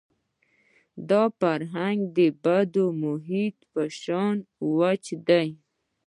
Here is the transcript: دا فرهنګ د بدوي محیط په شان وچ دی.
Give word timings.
دا 1.09 1.23
فرهنګ 1.39 1.99
د 2.17 2.19
بدوي 2.43 2.95
محیط 3.03 3.57
په 3.71 3.81
شان 4.01 4.35
وچ 4.77 5.05
دی. 5.27 5.49